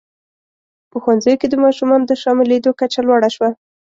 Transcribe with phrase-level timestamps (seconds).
[0.91, 3.49] په ښوونځیو کې د ماشومانو د شاملېدو کچه لوړه شوه.